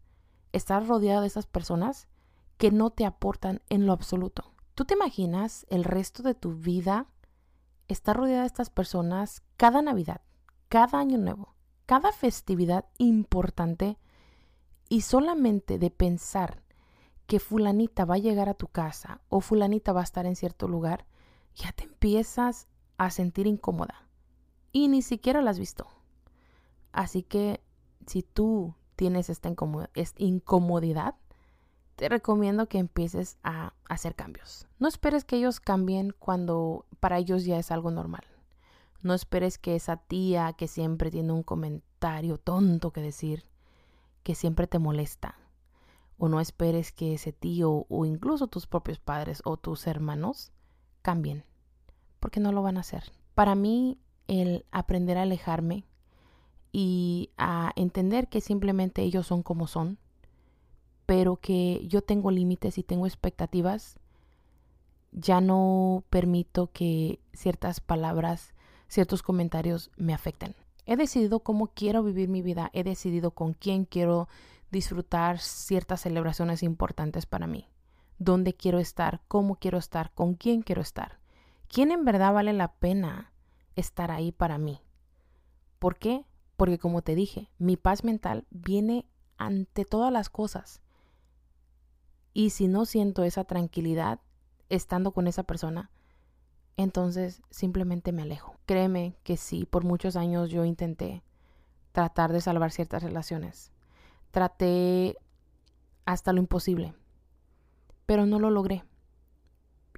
estar 0.53 0.86
rodeado 0.88 1.22
de 1.22 1.27
esas 1.27 1.48
personas 1.48 2.07
que 2.57 2.72
no 2.72 2.89
te 2.89 3.05
aportan 3.05 3.62
en 3.69 3.86
lo 3.86 3.93
absoluto. 3.93 4.53
¿Tú 4.75 4.86
te 4.86 4.93
imaginas 4.93 5.65
el 5.69 5.84
resto 5.84 6.24
de 6.24 6.34
tu 6.34 6.53
vida 6.53 7.07
estar 7.88 8.15
rodeada 8.15 8.41
de 8.41 8.48
estas 8.48 8.69
personas 8.69 9.43
cada 9.57 9.81
Navidad, 9.81 10.22
cada 10.69 11.00
Año 11.00 11.17
Nuevo, 11.17 11.55
cada 11.86 12.12
festividad 12.12 12.86
importante 12.98 13.98
y 14.89 15.01
solamente 15.01 15.79
de 15.79 15.89
pensar 15.89 16.63
que 17.25 17.39
fulanita 17.39 18.05
va 18.05 18.15
a 18.15 18.19
llegar 18.19 18.50
a 18.50 18.53
tu 18.53 18.67
casa 18.67 19.22
o 19.29 19.41
fulanita 19.41 19.93
va 19.93 20.01
a 20.01 20.05
estar 20.05 20.25
en 20.25 20.36
cierto 20.36 20.67
lugar, 20.67 21.05
ya 21.55 21.72
te 21.72 21.84
empiezas 21.84 22.67
a 22.98 23.10
sentir 23.10 23.48
incómoda 23.48 24.07
y 24.72 24.88
ni 24.88 25.01
siquiera 25.01 25.41
la 25.41 25.51
has 25.51 25.60
visto. 25.60 25.88
Así 26.91 27.24
que 27.24 27.62
si 28.07 28.23
tú 28.23 28.73
tienes 28.95 29.29
esta, 29.29 29.53
incomodidad, 30.17 31.15
te 31.95 32.09
recomiendo 32.09 32.67
que 32.67 32.79
empieces 32.79 33.37
a 33.43 33.73
hacer 33.87 34.15
cambios. 34.15 34.67
No 34.79 34.87
esperes 34.87 35.23
que 35.23 35.37
ellos 35.37 35.59
cambien 35.59 36.13
cuando 36.17 36.85
para 36.99 37.17
ellos 37.17 37.45
ya 37.45 37.59
es 37.59 37.71
algo 37.71 37.91
normal. 37.91 38.23
No 39.03 39.13
esperes 39.13 39.57
que 39.57 39.75
esa 39.75 39.97
tía 39.97 40.53
que 40.53 40.67
siempre 40.67 41.11
tiene 41.11 41.31
un 41.33 41.43
comentario 41.43 42.37
tonto 42.37 42.91
que 42.91 43.01
decir, 43.01 43.45
que 44.23 44.35
siempre 44.35 44.67
te 44.67 44.79
molesta. 44.79 45.37
O 46.17 46.29
no 46.29 46.39
esperes 46.39 46.91
que 46.91 47.13
ese 47.13 47.31
tío 47.31 47.85
o 47.89 48.05
incluso 48.05 48.47
tus 48.47 48.65
propios 48.65 48.99
padres 48.99 49.41
o 49.45 49.57
tus 49.57 49.85
hermanos 49.85 50.51
cambien, 51.03 51.45
porque 52.19 52.39
no 52.39 52.51
lo 52.51 52.63
van 52.63 52.77
a 52.77 52.81
hacer. 52.81 53.11
Para 53.35 53.53
mí, 53.53 53.99
el 54.27 54.65
aprender 54.71 55.17
a 55.19 55.21
alejarme 55.21 55.85
y 56.71 57.31
a 57.38 57.71
entender 57.75 58.27
que 58.27 58.41
simplemente 58.41 59.01
ellos 59.01 59.27
son 59.27 59.43
como 59.43 59.67
son, 59.67 59.97
pero 61.05 61.38
que 61.38 61.86
yo 61.88 62.01
tengo 62.01 62.31
límites 62.31 62.77
y 62.77 62.83
tengo 62.83 63.05
expectativas, 63.05 64.00
ya 65.12 65.41
no 65.41 66.03
permito 66.09 66.71
que 66.71 67.19
ciertas 67.33 67.79
palabras, 67.79 68.53
ciertos 68.88 69.24
comentarios 69.24 69.89
me 69.97 70.13
afecten. 70.13 70.55
He 70.86 70.95
decidido 70.95 71.39
cómo 71.39 71.67
quiero 71.67 72.03
vivir 72.03 72.29
mi 72.29 72.41
vida, 72.41 72.69
he 72.74 72.83
decidido 72.83 73.31
con 73.31 73.53
quién 73.53 73.86
quiero 73.86 74.27
disfrutar 74.71 75.39
ciertas 75.39 76.01
celebraciones 76.01 76.63
importantes 76.63 77.25
para 77.25 77.47
mí, 77.47 77.67
dónde 78.19 78.53
quiero 78.53 78.79
estar, 78.79 79.21
cómo 79.27 79.55
quiero 79.55 79.77
estar, 79.77 80.12
con 80.13 80.36
quién 80.36 80.62
quiero 80.62 80.81
estar, 80.81 81.19
quién 81.67 81.91
en 81.91 82.05
verdad 82.05 82.33
vale 82.33 82.53
la 82.53 82.74
pena 82.74 83.31
estar 83.75 84.12
ahí 84.12 84.31
para 84.31 84.57
mí. 84.57 84.81
¿Por 85.79 85.97
qué? 85.97 86.25
Porque 86.57 86.79
como 86.79 87.03
te 87.03 87.15
dije, 87.15 87.49
mi 87.59 87.77
paz 87.77 88.03
mental 88.03 88.45
viene 88.49 89.05
ante 89.37 89.85
todas 89.85 90.11
las 90.11 90.29
cosas. 90.29 90.81
Y 92.33 92.49
si 92.49 92.67
no 92.67 92.85
siento 92.85 93.23
esa 93.23 93.43
tranquilidad 93.43 94.19
estando 94.69 95.11
con 95.11 95.27
esa 95.27 95.43
persona, 95.43 95.91
entonces 96.75 97.41
simplemente 97.51 98.11
me 98.11 98.23
alejo. 98.23 98.55
Créeme 98.65 99.15
que 99.23 99.37
sí, 99.37 99.65
por 99.65 99.83
muchos 99.83 100.15
años 100.15 100.49
yo 100.49 100.65
intenté 100.65 101.23
tratar 101.91 102.33
de 102.33 102.41
salvar 102.41 102.71
ciertas 102.71 103.03
relaciones. 103.03 103.71
Traté 104.31 105.17
hasta 106.05 106.33
lo 106.33 106.39
imposible, 106.39 106.93
pero 108.05 108.25
no 108.25 108.39
lo 108.39 108.49
logré. 108.49 108.83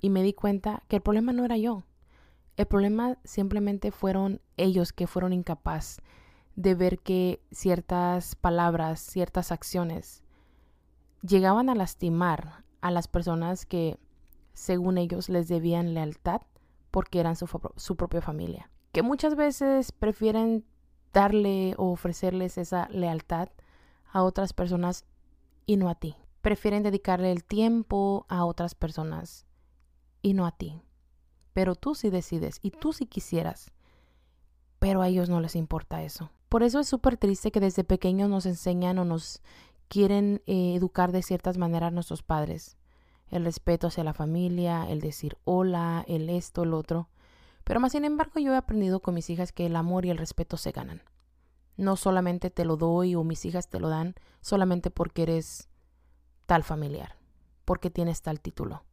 Y 0.01 0.09
me 0.09 0.23
di 0.23 0.33
cuenta 0.33 0.83
que 0.87 0.97
el 0.97 1.01
problema 1.01 1.31
no 1.33 1.45
era 1.45 1.57
yo. 1.57 1.83
El 2.57 2.65
problema 2.65 3.17
simplemente 3.23 3.91
fueron 3.91 4.41
ellos 4.57 4.91
que 4.91 5.07
fueron 5.07 5.31
incapaces 5.31 6.01
de 6.59 6.75
ver 6.75 6.99
que 6.99 7.41
ciertas 7.51 8.35
palabras, 8.35 8.99
ciertas 8.99 9.53
acciones 9.53 10.25
llegaban 11.21 11.69
a 11.69 11.75
lastimar 11.75 12.65
a 12.81 12.91
las 12.91 13.07
personas 13.07 13.65
que, 13.65 13.97
según 14.51 14.97
ellos, 14.97 15.29
les 15.29 15.47
debían 15.47 15.93
lealtad 15.93 16.41
porque 16.91 17.21
eran 17.21 17.37
su, 17.37 17.47
su 17.77 17.95
propia 17.95 18.21
familia. 18.21 18.69
Que 18.91 19.03
muchas 19.03 19.35
veces 19.35 19.93
prefieren 19.93 20.65
darle 21.13 21.75
o 21.77 21.91
ofrecerles 21.93 22.57
esa 22.57 22.89
lealtad 22.89 23.47
a 24.11 24.23
otras 24.23 24.51
personas 24.51 25.05
y 25.65 25.77
no 25.77 25.87
a 25.87 25.95
ti. 25.95 26.17
Prefieren 26.41 26.83
dedicarle 26.83 27.31
el 27.31 27.45
tiempo 27.45 28.25
a 28.27 28.43
otras 28.43 28.75
personas 28.75 29.45
y 30.21 30.33
no 30.33 30.45
a 30.45 30.51
ti. 30.51 30.81
Pero 31.53 31.75
tú 31.75 31.95
sí 31.95 32.09
decides 32.09 32.59
y 32.61 32.71
tú 32.71 32.91
sí 32.91 33.05
quisieras. 33.05 33.71
Pero 34.89 35.03
a 35.03 35.08
ellos 35.08 35.29
no 35.29 35.39
les 35.39 35.55
importa 35.55 36.01
eso. 36.01 36.31
Por 36.50 36.63
eso 36.63 36.79
es 36.79 36.88
súper 36.88 37.15
triste 37.15 37.51
que 37.51 37.60
desde 37.60 37.84
pequeños 37.84 38.27
nos 38.27 38.48
enseñan 38.48 38.98
o 38.98 39.05
nos 39.05 39.43
quieren 39.88 40.41
eh, 40.48 40.74
educar 40.74 41.12
de 41.12 41.22
ciertas 41.22 41.60
maneras 41.60 41.93
nuestros 41.93 42.24
padres. 42.24 42.75
El 43.29 43.46
respeto 43.46 43.86
hacia 43.86 44.03
la 44.03 44.15
familia, 44.15 44.89
el 44.89 45.00
decir 45.00 45.38
hola, 45.43 46.03
el 46.08 46.27
esto, 46.27 46.63
el 46.63 46.74
otro. 46.74 47.08
Pero 47.63 47.79
más 47.79 47.91
sin 47.91 48.03
embargo 48.03 48.39
yo 48.39 48.51
he 48.51 48.58
aprendido 48.58 49.00
con 49.00 49.13
mis 49.13 49.29
hijas 49.29 49.51
que 49.51 49.67
el 49.67 49.75
amor 49.75 50.08
y 50.08 50.10
el 50.10 50.17
respeto 50.17 50.58
se 50.58 50.72
ganan. 50.72 51.03
No 51.77 51.96
solamente 51.96 52.50
te 52.50 52.65
lo 52.65 52.75
doy 52.75 53.13
o 53.13 53.24
mis 53.24 53.46
hijas 53.46 53.69
te 53.69 53.79
lo 53.79 53.89
dan 53.89 54.15
solamente 54.41 54.89
porque 54.89 55.22
eres 55.22 55.69
tal 56.48 56.63
familiar, 56.63 57.15
porque 57.63 57.91
tienes 57.91 58.24
tal 58.24 58.41
título. 58.41 58.86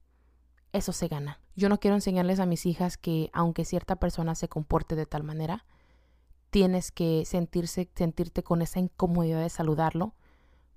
Eso 0.75 0.93
se 0.93 1.09
gana. 1.09 1.41
Yo 1.55 1.71
no 1.71 1.81
quiero 1.81 1.95
enseñarles 1.95 2.39
a 2.39 2.45
mis 2.45 2.67
hijas 2.67 2.99
que 2.99 3.31
aunque 3.33 3.65
cierta 3.65 3.97
persona 3.97 4.35
se 4.35 4.51
comporte 4.51 4.95
de 4.95 5.07
tal 5.07 5.23
manera, 5.23 5.65
tienes 6.57 6.91
que 6.91 7.27
sentirse, 7.27 7.87
sentirte 7.95 8.43
con 8.43 8.63
esa 8.63 8.79
incomodidad 8.79 9.43
de 9.43 9.51
saludarlo, 9.51 10.15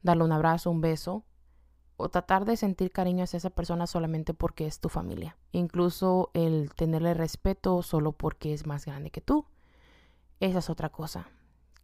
darle 0.02 0.26
un 0.26 0.34
abrazo, 0.34 0.70
un 0.72 0.82
beso, 0.82 1.24
o 1.96 2.10
tratar 2.10 2.44
de 2.44 2.58
sentir 2.58 2.92
cariño 2.92 3.24
hacia 3.24 3.38
esa 3.38 3.52
persona 3.52 3.88
solamente 3.88 4.34
porque 4.34 4.68
es 4.68 4.82
tu 4.82 4.90
familia. 4.90 5.38
Incluso 5.54 6.32
el 6.34 6.74
tenerle 6.74 7.14
respeto 7.14 7.82
solo 7.82 8.12
porque 8.12 8.52
es 8.54 8.68
más 8.68 8.86
grande 8.86 9.10
que 9.10 9.22
tú. 9.22 9.46
Esa 10.42 10.60
es 10.60 10.70
otra 10.70 10.90
cosa 10.90 11.30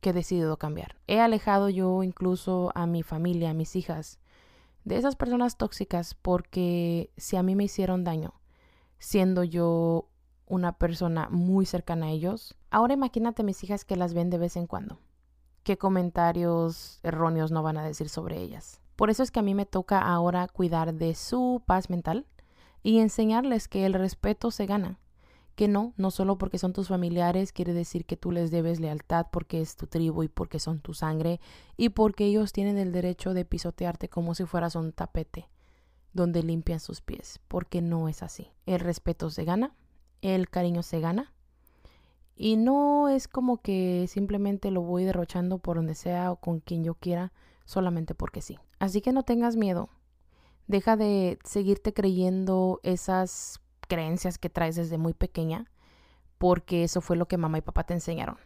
que 0.01 0.09
he 0.09 0.13
decidido 0.13 0.57
cambiar. 0.57 0.97
He 1.07 1.21
alejado 1.21 1.69
yo 1.69 2.03
incluso 2.03 2.73
a 2.75 2.87
mi 2.87 3.01
familia, 3.01 3.51
a 3.51 3.53
mis 3.53 3.77
hijas, 3.77 4.19
de 4.83 4.97
esas 4.97 5.15
personas 5.15 5.55
tóxicas 5.55 6.15
porque 6.15 7.13
si 7.15 7.37
a 7.37 7.43
mí 7.43 7.55
me 7.55 7.63
hicieron 7.63 8.03
daño, 8.03 8.33
siendo 8.99 9.45
yo 9.45 10.09
una 10.47 10.77
persona 10.77 11.27
muy 11.29 11.65
cercana 11.65 12.07
a 12.07 12.11
ellos. 12.11 12.55
Ahora 12.75 12.93
imagínate 12.93 13.41
mis 13.41 13.63
hijas 13.63 13.85
que 13.85 13.95
las 13.95 14.13
ven 14.13 14.29
de 14.29 14.37
vez 14.37 14.57
en 14.57 14.67
cuando. 14.67 14.99
¿Qué 15.63 15.77
comentarios 15.77 16.99
erróneos 17.03 17.49
no 17.49 17.63
van 17.63 17.77
a 17.77 17.85
decir 17.85 18.09
sobre 18.09 18.41
ellas? 18.41 18.81
Por 18.97 19.09
eso 19.09 19.23
es 19.23 19.31
que 19.31 19.39
a 19.39 19.43
mí 19.43 19.55
me 19.55 19.65
toca 19.65 20.01
ahora 20.01 20.49
cuidar 20.49 20.93
de 20.93 21.15
su 21.15 21.63
paz 21.65 21.89
mental 21.89 22.25
y 22.83 22.99
enseñarles 22.99 23.69
que 23.69 23.85
el 23.85 23.93
respeto 23.93 24.51
se 24.51 24.65
gana. 24.65 24.99
Que 25.55 25.69
no, 25.69 25.93
no 25.95 26.11
solo 26.11 26.37
porque 26.37 26.57
son 26.57 26.73
tus 26.73 26.89
familiares 26.89 27.53
quiere 27.53 27.71
decir 27.71 28.03
que 28.03 28.17
tú 28.17 28.33
les 28.33 28.51
debes 28.51 28.81
lealtad 28.81 29.27
porque 29.31 29.61
es 29.61 29.77
tu 29.77 29.87
tribu 29.87 30.23
y 30.23 30.27
porque 30.27 30.59
son 30.59 30.81
tu 30.81 30.93
sangre 30.93 31.39
y 31.77 31.87
porque 31.87 32.25
ellos 32.25 32.51
tienen 32.51 32.77
el 32.77 32.91
derecho 32.91 33.33
de 33.33 33.45
pisotearte 33.45 34.09
como 34.09 34.35
si 34.35 34.43
fueras 34.43 34.75
un 34.75 34.91
tapete 34.91 35.47
donde 36.11 36.43
limpian 36.43 36.81
sus 36.81 36.99
pies, 36.99 37.39
porque 37.47 37.81
no 37.81 38.09
es 38.09 38.21
así. 38.21 38.51
El 38.65 38.81
respeto 38.81 39.29
se 39.29 39.45
gana 39.45 39.73
el 40.33 40.49
cariño 40.49 40.81
se 40.81 40.99
gana. 40.99 41.31
Y 42.35 42.57
no 42.57 43.09
es 43.09 43.27
como 43.27 43.61
que 43.61 44.05
simplemente 44.09 44.71
lo 44.71 44.81
voy 44.81 45.05
derrochando 45.05 45.57
por 45.57 45.77
donde 45.77 45.95
sea 45.95 46.31
o 46.31 46.35
con 46.35 46.59
quien 46.59 46.83
yo 46.83 46.95
quiera, 46.95 47.31
solamente 47.65 48.13
porque 48.13 48.41
sí. 48.41 48.59
Así 48.79 49.01
que 49.01 49.13
no 49.13 49.23
tengas 49.23 49.55
miedo. 49.55 49.89
Deja 50.67 50.97
de 50.97 51.39
seguirte 51.43 51.93
creyendo 51.93 52.79
esas 52.83 53.61
creencias 53.87 54.37
que 54.37 54.49
traes 54.49 54.75
desde 54.75 54.97
muy 54.97 55.13
pequeña, 55.13 55.71
porque 56.37 56.83
eso 56.83 57.01
fue 57.01 57.15
lo 57.15 57.27
que 57.27 57.37
mamá 57.37 57.59
y 57.59 57.61
papá 57.61 57.85
te 57.85 57.93
enseñaron. 57.93 58.37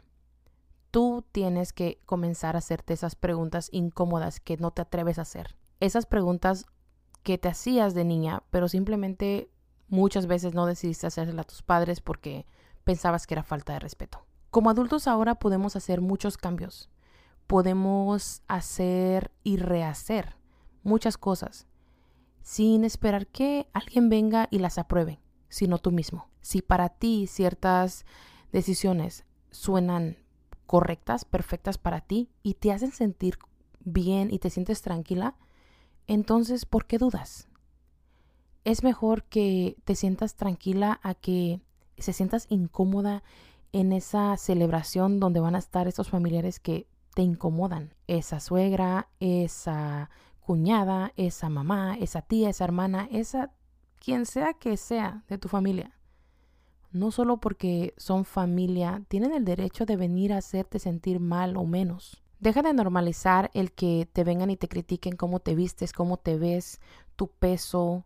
Tú 0.92 1.26
tienes 1.32 1.74
que 1.74 2.00
comenzar 2.06 2.56
a 2.56 2.60
hacerte 2.60 2.94
esas 2.94 3.16
preguntas 3.16 3.70
incómodas 3.72 4.40
que 4.40 4.58
no 4.58 4.72
te 4.72 4.82
atreves 4.82 5.18
a 5.18 5.24
hacer. 5.24 5.56
Esas 5.80 6.06
preguntas 6.06 6.66
que 7.24 7.38
te 7.38 7.48
hacías 7.48 7.94
de 7.94 8.06
niña, 8.06 8.44
pero 8.52 8.68
simplemente 8.68 9.50
Muchas 9.90 10.28
veces 10.28 10.54
no 10.54 10.68
decidiste 10.68 11.08
hacerla 11.08 11.42
a 11.42 11.46
tus 11.46 11.64
padres 11.64 12.00
porque 12.00 12.46
pensabas 12.90 13.28
que 13.28 13.36
era 13.36 13.44
falta 13.44 13.74
de 13.74 13.80
respeto. 13.80 14.26
Como 14.50 14.72
adultos 14.72 15.08
ahora 15.08 15.36
podemos 15.36 15.76
hacer 15.76 16.02
muchos 16.02 16.38
cambios. 16.38 16.90
Podemos 17.46 18.42
hacer 18.48 19.30
y 19.44 19.58
rehacer 19.58 20.38
muchas 20.82 21.16
cosas 21.16 21.68
sin 22.42 22.84
esperar 22.84 23.28
que 23.28 23.68
alguien 23.74 24.10
venga 24.10 24.48
y 24.50 24.58
las 24.58 24.80
apruebe, 24.80 25.20
sino 25.50 25.78
tú 25.78 25.92
mismo. 25.92 26.30
Si 26.42 26.64
para 26.64 26.90
ti 26.90 27.28
ciertas 27.28 28.08
decisiones 28.52 29.24
suenan 29.52 30.18
correctas, 30.66 31.26
perfectas 31.26 31.78
para 31.78 32.02
ti 32.02 32.32
y 32.42 32.56
te 32.56 32.72
hacen 32.72 32.92
sentir 32.92 33.38
bien 33.82 34.34
y 34.34 34.40
te 34.40 34.50
sientes 34.50 34.82
tranquila, 34.82 35.36
entonces 36.08 36.66
¿por 36.66 36.88
qué 36.88 36.98
dudas? 36.98 37.50
es 38.64 38.84
mejor 38.84 39.24
que 39.24 39.78
te 39.86 39.96
sientas 39.96 40.36
tranquila 40.36 41.00
a 41.04 41.16
que 41.16 41.62
se 42.02 42.14
sientas 42.14 42.46
incómoda 42.50 43.24
en 43.72 43.94
esa 43.94 44.36
celebración 44.38 45.20
donde 45.20 45.40
van 45.40 45.56
a 45.56 45.60
estar 45.60 45.88
esos 45.88 46.10
familiares 46.10 46.60
que 46.60 46.88
te 47.14 47.22
incomodan. 47.22 47.94
Esa 48.08 48.40
suegra, 48.40 49.10
esa 49.20 50.10
cuñada, 50.40 51.14
esa 51.16 51.50
mamá, 51.50 51.96
esa 52.00 52.22
tía, 52.22 52.50
esa 52.50 52.64
hermana, 52.64 53.08
esa 53.12 53.52
quien 54.00 54.26
sea 54.26 54.54
que 54.54 54.78
sea 54.78 55.24
de 55.28 55.38
tu 55.38 55.48
familia. 55.48 55.98
No 56.92 57.12
solo 57.12 57.38
porque 57.38 57.94
son 57.98 58.26
familia, 58.26 59.04
tienen 59.10 59.34
el 59.34 59.46
derecho 59.46 59.86
de 59.86 59.96
venir 59.96 60.34
a 60.34 60.38
hacerte 60.38 60.80
sentir 60.80 61.20
mal 61.20 61.56
o 61.56 61.66
menos. 61.66 62.24
Deja 62.40 62.62
de 62.64 62.74
normalizar 62.74 63.52
el 63.54 63.74
que 63.74 64.10
te 64.12 64.24
vengan 64.24 64.50
y 64.50 64.58
te 64.58 64.70
critiquen 64.70 65.16
cómo 65.16 65.40
te 65.40 65.54
vistes, 65.54 65.94
cómo 65.94 66.18
te 66.18 66.38
ves, 66.38 66.80
tu 67.16 67.28
peso, 67.28 68.06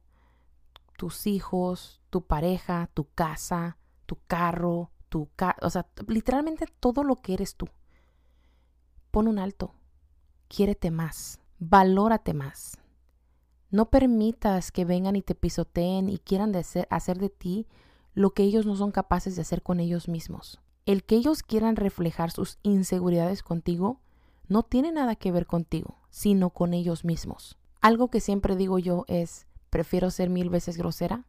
tus 0.98 1.28
hijos, 1.28 2.02
tu 2.10 2.26
pareja, 2.26 2.90
tu 2.94 3.08
casa, 3.14 3.78
tu 4.14 4.20
carro, 4.28 4.92
tu 5.10 5.28
o 5.62 5.70
sea, 5.72 5.88
literalmente 6.08 6.68
todo 6.80 7.04
lo 7.04 7.16
que 7.16 7.34
eres 7.34 7.56
tú. 7.56 7.68
Pon 9.10 9.28
un 9.28 9.40
alto. 9.40 9.74
Quiérete 10.48 10.92
más. 10.92 11.40
Valórate 11.58 12.34
más. 12.34 12.78
No 13.72 13.90
permitas 13.90 14.72
que 14.72 14.86
vengan 14.86 15.16
y 15.16 15.24
te 15.24 15.34
pisoteen 15.34 16.10
y 16.10 16.20
quieran 16.20 16.54
hacer 16.90 17.18
de 17.18 17.30
ti 17.30 17.68
lo 18.14 18.32
que 18.32 18.44
ellos 18.44 18.68
no 18.68 18.76
son 18.76 18.92
capaces 18.92 19.36
de 19.36 19.42
hacer 19.42 19.64
con 19.64 19.80
ellos 19.80 20.08
mismos. 20.08 20.62
El 20.86 21.04
que 21.04 21.16
ellos 21.16 21.42
quieran 21.42 21.76
reflejar 21.76 22.30
sus 22.30 22.60
inseguridades 22.62 23.42
contigo 23.42 24.00
no 24.48 24.62
tiene 24.62 24.92
nada 24.92 25.16
que 25.16 25.32
ver 25.32 25.48
contigo, 25.48 25.98
sino 26.12 26.52
con 26.52 26.76
ellos 26.76 27.04
mismos. 27.04 27.58
Algo 27.82 28.10
que 28.10 28.20
siempre 28.20 28.56
digo 28.56 28.78
yo 28.78 29.06
es, 29.08 29.48
prefiero 29.72 30.12
ser 30.12 30.30
mil 30.30 30.50
veces 30.50 30.78
grosera 30.78 31.26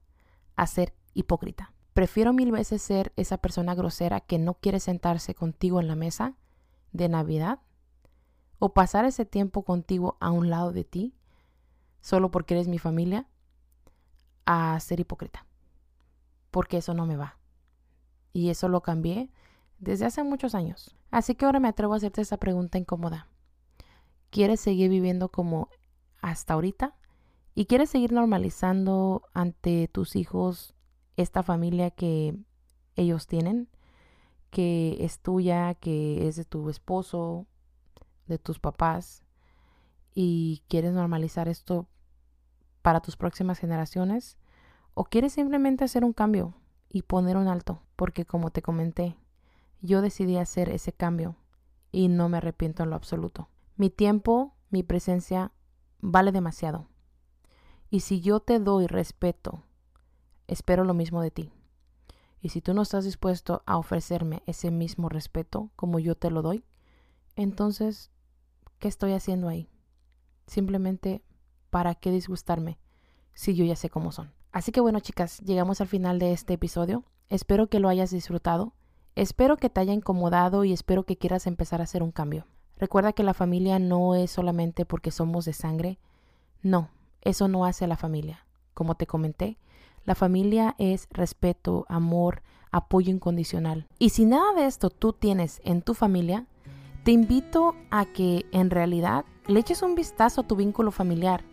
a 0.56 0.66
ser 0.66 0.92
hipócrita. 1.14 1.73
Prefiero 1.94 2.32
mil 2.32 2.50
veces 2.50 2.82
ser 2.82 3.12
esa 3.14 3.38
persona 3.38 3.76
grosera 3.76 4.20
que 4.20 4.38
no 4.38 4.54
quiere 4.54 4.80
sentarse 4.80 5.36
contigo 5.36 5.80
en 5.80 5.86
la 5.86 5.94
mesa 5.94 6.34
de 6.92 7.08
Navidad 7.08 7.60
o 8.58 8.74
pasar 8.74 9.04
ese 9.04 9.24
tiempo 9.24 9.62
contigo 9.62 10.16
a 10.18 10.32
un 10.32 10.50
lado 10.50 10.72
de 10.72 10.82
ti 10.82 11.14
solo 12.00 12.32
porque 12.32 12.54
eres 12.54 12.66
mi 12.66 12.80
familia 12.80 13.28
a 14.44 14.78
ser 14.80 14.98
hipócrita. 14.98 15.46
Porque 16.50 16.78
eso 16.78 16.94
no 16.94 17.06
me 17.06 17.16
va. 17.16 17.38
Y 18.32 18.50
eso 18.50 18.68
lo 18.68 18.82
cambié 18.82 19.30
desde 19.78 20.06
hace 20.06 20.24
muchos 20.24 20.56
años. 20.56 20.96
Así 21.12 21.36
que 21.36 21.46
ahora 21.46 21.60
me 21.60 21.68
atrevo 21.68 21.94
a 21.94 21.98
hacerte 21.98 22.22
esa 22.22 22.38
pregunta 22.38 22.76
incómoda. 22.76 23.28
¿Quieres 24.30 24.58
seguir 24.60 24.90
viviendo 24.90 25.28
como 25.28 25.68
hasta 26.20 26.54
ahorita? 26.54 26.96
¿Y 27.54 27.66
quieres 27.66 27.88
seguir 27.90 28.12
normalizando 28.12 29.22
ante 29.32 29.86
tus 29.86 30.16
hijos 30.16 30.73
esta 31.16 31.42
familia 31.42 31.90
que 31.90 32.36
ellos 32.96 33.26
tienen? 33.26 33.68
Que 34.50 34.98
es 35.00 35.20
tuya, 35.20 35.74
que 35.74 36.28
es 36.28 36.36
de 36.36 36.44
tu 36.44 36.70
esposo, 36.70 37.46
de 38.26 38.38
tus 38.38 38.58
papás. 38.58 39.22
¿Y 40.14 40.62
quieres 40.68 40.92
normalizar 40.92 41.48
esto 41.48 41.88
para 42.82 43.00
tus 43.00 43.16
próximas 43.16 43.58
generaciones? 43.58 44.38
¿O 44.94 45.04
quieres 45.04 45.32
simplemente 45.32 45.84
hacer 45.84 46.04
un 46.04 46.12
cambio 46.12 46.54
y 46.88 47.02
poner 47.02 47.36
un 47.36 47.48
alto? 47.48 47.82
Porque 47.96 48.24
como 48.24 48.50
te 48.50 48.62
comenté, 48.62 49.16
yo 49.80 50.02
decidí 50.02 50.36
hacer 50.36 50.68
ese 50.68 50.92
cambio 50.92 51.36
y 51.90 52.08
no 52.08 52.28
me 52.28 52.38
arrepiento 52.38 52.82
en 52.82 52.90
lo 52.90 52.96
absoluto. 52.96 53.48
Mi 53.76 53.90
tiempo, 53.90 54.54
mi 54.70 54.82
presencia 54.82 55.52
vale 56.00 56.32
demasiado. 56.32 56.86
Y 57.90 58.00
si 58.00 58.20
yo 58.20 58.40
te 58.40 58.58
doy 58.58 58.86
respeto, 58.86 59.62
espero 60.48 60.84
lo 60.84 60.94
mismo 60.94 61.22
de 61.22 61.30
ti. 61.30 61.52
Y 62.40 62.50
si 62.50 62.60
tú 62.60 62.74
no 62.74 62.82
estás 62.82 63.04
dispuesto 63.04 63.62
a 63.66 63.78
ofrecerme 63.78 64.42
ese 64.46 64.70
mismo 64.70 65.08
respeto 65.08 65.70
como 65.76 65.98
yo 65.98 66.14
te 66.14 66.30
lo 66.30 66.42
doy, 66.42 66.64
entonces, 67.36 68.10
¿qué 68.78 68.88
estoy 68.88 69.12
haciendo 69.12 69.48
ahí? 69.48 69.68
Simplemente, 70.46 71.22
¿para 71.70 71.94
qué 71.94 72.10
disgustarme 72.10 72.78
si 73.32 73.54
yo 73.54 73.64
ya 73.64 73.76
sé 73.76 73.88
cómo 73.90 74.12
son? 74.12 74.32
Así 74.52 74.70
que 74.72 74.80
bueno, 74.80 75.00
chicas, 75.00 75.40
llegamos 75.40 75.80
al 75.80 75.88
final 75.88 76.18
de 76.18 76.32
este 76.32 76.54
episodio. 76.54 77.02
Espero 77.28 77.68
que 77.68 77.80
lo 77.80 77.88
hayas 77.88 78.10
disfrutado. 78.10 78.74
Espero 79.16 79.56
que 79.56 79.70
te 79.70 79.80
haya 79.80 79.92
incomodado 79.92 80.64
y 80.64 80.72
espero 80.72 81.04
que 81.04 81.16
quieras 81.16 81.46
empezar 81.46 81.80
a 81.80 81.84
hacer 81.84 82.02
un 82.02 82.12
cambio. 82.12 82.46
Recuerda 82.76 83.12
que 83.12 83.22
la 83.22 83.34
familia 83.34 83.78
no 83.78 84.14
es 84.14 84.30
solamente 84.30 84.84
porque 84.84 85.10
somos 85.10 85.44
de 85.44 85.52
sangre. 85.52 85.98
No, 86.62 86.90
eso 87.22 87.48
no 87.48 87.64
hace 87.64 87.84
a 87.84 87.88
la 87.88 87.96
familia. 87.96 88.46
Como 88.74 88.96
te 88.96 89.06
comenté, 89.06 89.56
la 90.04 90.14
familia 90.14 90.74
es 90.78 91.08
respeto, 91.10 91.86
amor, 91.88 92.42
apoyo 92.70 93.10
incondicional. 93.10 93.86
Y 93.98 94.10
si 94.10 94.24
nada 94.24 94.52
de 94.54 94.66
esto 94.66 94.90
tú 94.90 95.12
tienes 95.12 95.60
en 95.64 95.82
tu 95.82 95.94
familia, 95.94 96.46
te 97.04 97.12
invito 97.12 97.74
a 97.90 98.06
que 98.06 98.46
en 98.52 98.70
realidad 98.70 99.24
le 99.46 99.60
eches 99.60 99.82
un 99.82 99.94
vistazo 99.94 100.42
a 100.42 100.46
tu 100.46 100.56
vínculo 100.56 100.90
familiar 100.90 101.44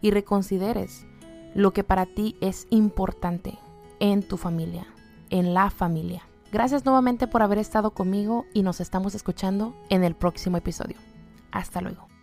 y 0.00 0.10
reconsideres 0.10 1.06
lo 1.54 1.72
que 1.72 1.84
para 1.84 2.06
ti 2.06 2.36
es 2.40 2.66
importante 2.70 3.58
en 4.00 4.22
tu 4.22 4.36
familia, 4.36 4.86
en 5.30 5.54
la 5.54 5.70
familia. 5.70 6.22
Gracias 6.52 6.84
nuevamente 6.84 7.26
por 7.26 7.42
haber 7.42 7.58
estado 7.58 7.92
conmigo 7.92 8.44
y 8.52 8.62
nos 8.62 8.80
estamos 8.80 9.14
escuchando 9.14 9.74
en 9.88 10.04
el 10.04 10.14
próximo 10.14 10.56
episodio. 10.56 10.96
Hasta 11.52 11.80
luego. 11.80 12.13